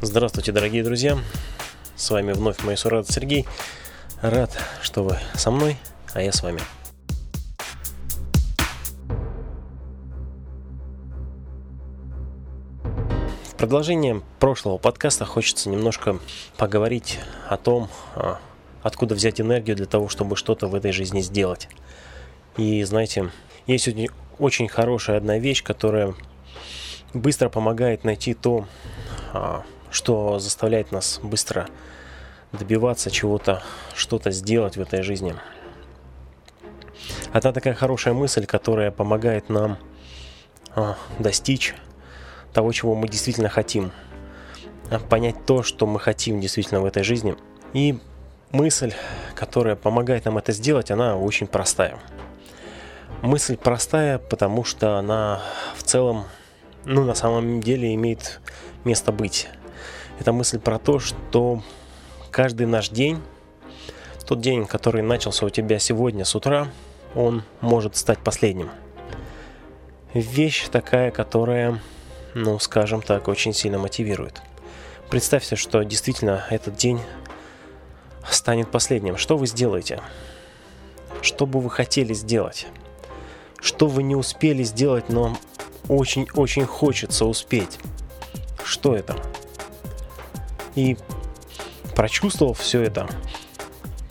[0.00, 1.18] Здравствуйте, дорогие друзья!
[1.96, 3.46] С вами вновь мой сурат Сергей.
[4.22, 5.76] Рад, что вы со мной,
[6.14, 6.60] а я с вами.
[13.48, 16.20] В продолжение прошлого подкаста хочется немножко
[16.56, 17.18] поговорить
[17.48, 18.38] о том, а,
[18.84, 21.68] откуда взять энергию для того, чтобы что-то в этой жизни сделать.
[22.56, 23.32] И знаете,
[23.66, 23.88] есть
[24.38, 26.14] очень хорошая одна вещь, которая
[27.14, 28.68] быстро помогает найти то,
[29.32, 31.68] а, что заставляет нас быстро
[32.52, 33.62] добиваться чего-то,
[33.94, 35.34] что-то сделать в этой жизни.
[37.32, 39.78] Одна такая хорошая мысль, которая помогает нам
[40.74, 41.74] а, достичь
[42.52, 43.92] того, чего мы действительно хотим,
[44.90, 47.36] а, понять то, что мы хотим действительно в этой жизни.
[47.74, 47.98] И
[48.50, 48.94] мысль,
[49.34, 51.98] которая помогает нам это сделать, она очень простая.
[53.22, 55.42] Мысль простая, потому что она
[55.76, 56.24] в целом,
[56.84, 58.40] ну, на самом деле имеет
[58.84, 59.48] место быть.
[60.18, 61.62] Это мысль про то, что
[62.30, 63.20] каждый наш день,
[64.26, 66.68] тот день, который начался у тебя сегодня с утра,
[67.14, 68.70] он может стать последним.
[70.14, 71.80] Вещь такая, которая,
[72.34, 74.42] ну, скажем так, очень сильно мотивирует.
[75.10, 77.00] Представьте, что действительно этот день
[78.28, 79.16] станет последним.
[79.16, 80.00] Что вы сделаете?
[81.22, 82.66] Что бы вы хотели сделать?
[83.60, 85.36] Что вы не успели сделать, но
[85.88, 87.78] очень-очень хочется успеть?
[88.64, 89.16] Что это?
[90.78, 90.96] И
[91.96, 93.08] прочувствовав все это,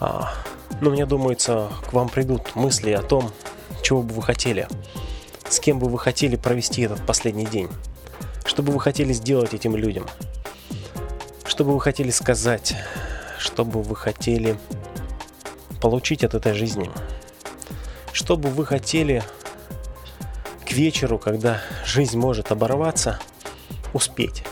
[0.00, 0.32] а,
[0.80, 3.30] ну, мне думается, к вам придут мысли о том,
[3.82, 4.66] чего бы вы хотели,
[5.46, 7.68] с кем бы вы хотели провести этот последний день,
[8.46, 10.06] что бы вы хотели сделать этим людям,
[11.44, 12.74] что бы вы хотели сказать,
[13.38, 14.58] что бы вы хотели
[15.82, 16.90] получить от этой жизни,
[18.14, 19.22] что бы вы хотели
[20.64, 23.20] к вечеру, когда жизнь может оборваться,
[23.92, 24.44] успеть.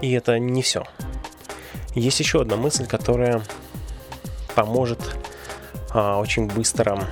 [0.00, 0.84] И это не все.
[1.94, 3.42] Есть еще одна мысль, которая
[4.54, 5.00] поможет
[5.90, 7.08] а, очень быстро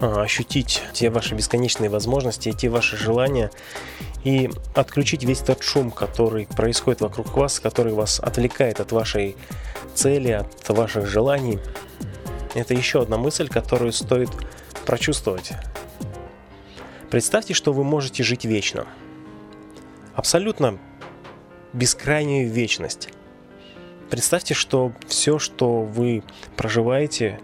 [0.00, 3.50] а, ощутить те ваши бесконечные возможности, те ваши желания
[4.22, 9.36] и отключить весь тот шум, который происходит вокруг вас, который вас отвлекает от вашей
[9.94, 11.58] цели, от ваших желаний.
[12.54, 14.30] Это еще одна мысль, которую стоит
[14.86, 15.52] прочувствовать.
[17.10, 18.86] Представьте, что вы можете жить вечно.
[20.14, 20.78] Абсолютно
[21.74, 23.08] бескрайнюю вечность.
[24.08, 26.22] Представьте, что все, что вы
[26.56, 27.40] проживаете,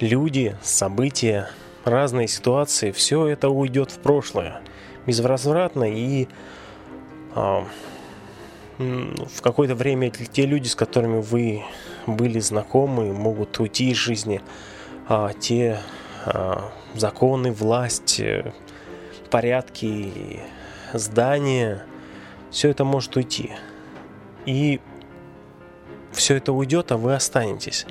[0.00, 1.50] люди, события,
[1.84, 4.62] разные ситуации, все это уйдет в прошлое.
[5.06, 6.28] Безвозвратно и
[7.34, 7.66] а,
[8.78, 11.62] в какое-то время те люди, с которыми вы
[12.06, 14.40] были знакомы, могут уйти из жизни,
[15.06, 15.78] а те
[16.24, 18.54] а, законы, власть, э,
[19.30, 20.40] порядки,
[20.94, 21.84] здания,
[22.50, 23.52] все это может уйти
[24.46, 24.80] и
[26.12, 27.86] все это уйдет, а вы останетесь.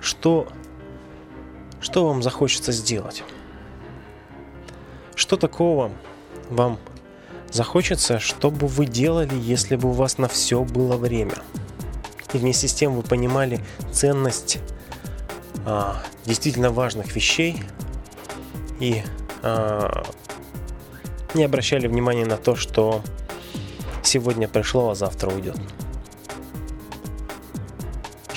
[0.00, 0.46] Что,
[1.80, 3.24] что вам захочется сделать?
[5.14, 5.90] Что такого
[6.48, 6.78] вам
[7.50, 11.34] захочется, что бы вы делали, если бы у вас на все было время?
[12.32, 13.60] И вместе с тем вы понимали
[13.90, 14.58] ценность
[15.64, 17.62] а, действительно важных вещей
[18.80, 19.02] и
[19.42, 20.04] а,
[21.34, 23.02] не обращали внимания на то, что
[24.08, 25.56] сегодня пришло, а завтра уйдет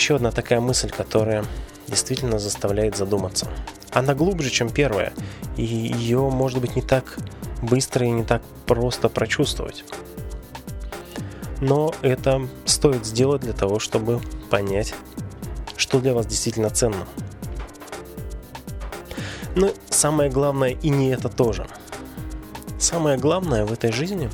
[0.02, 1.46] еще одна такая мысль, которая
[1.88, 3.48] действительно заставляет задуматься.
[3.92, 5.14] Она глубже, чем первая,
[5.58, 7.20] и ее, может быть, не так
[7.62, 9.86] быстро и не так просто прочувствовать.
[11.59, 14.96] Но это стоит сделать для того, чтобы понять,
[15.78, 17.06] что для вас действительно ценно.
[19.56, 21.68] Но самое главное и не это тоже.
[22.80, 24.32] Самое главное в этой жизни,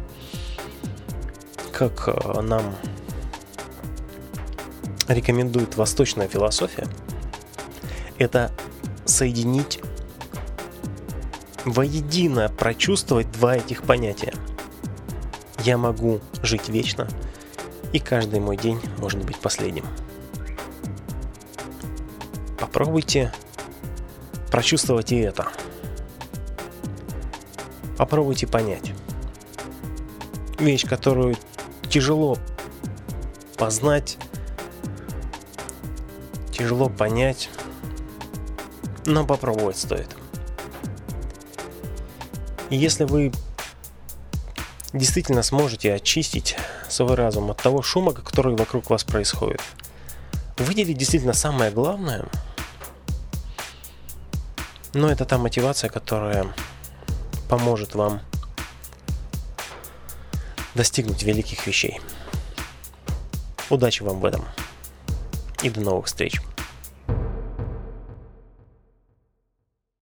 [1.78, 2.76] как э, нам
[5.08, 6.88] рекомендует восточная философия,
[8.18, 8.52] это
[9.06, 9.80] соединить
[11.66, 14.34] воедино, прочувствовать два этих понятия.
[15.60, 17.08] Я могу жить вечно,
[17.94, 19.86] и каждый мой день может быть последним.
[22.60, 23.32] Попробуйте
[24.50, 25.48] прочувствовать и это.
[28.00, 28.94] Попробуйте понять.
[30.58, 31.36] Вещь, которую
[31.90, 32.38] тяжело
[33.58, 34.18] познать,
[36.52, 37.50] тяжело понять,
[39.06, 40.16] но попробовать стоит.
[42.70, 43.32] И если вы
[44.94, 46.58] действительно сможете очистить
[46.90, 49.62] свой разум от того шума, который вокруг вас происходит,
[50.58, 52.26] выделить действительно самое главное,
[54.94, 56.48] но это та мотивация, которая
[57.50, 58.22] поможет вам
[60.78, 62.00] достигнуть великих вещей.
[63.70, 64.46] Удачи вам в этом.
[65.64, 66.40] И до новых встреч.